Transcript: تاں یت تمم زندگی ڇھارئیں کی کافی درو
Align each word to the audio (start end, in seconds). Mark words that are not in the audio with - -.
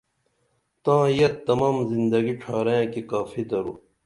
تاں 0.83 1.05
یت 1.17 1.35
تمم 1.45 1.75
زندگی 1.91 2.33
ڇھارئیں 2.41 2.85
کی 2.93 3.01
کافی 3.11 3.41
درو 3.49 3.73